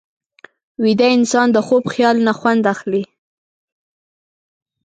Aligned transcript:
ویده 0.83 1.07
انسان 1.17 1.47
د 1.53 1.57
خوب 1.67 1.83
خیال 1.93 2.17
نه 2.27 2.33
خوند 2.39 2.63
اخلي 2.73 3.03